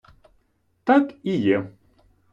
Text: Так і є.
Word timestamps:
Так 0.83 1.13
і 1.23 1.35
є. 1.35 1.69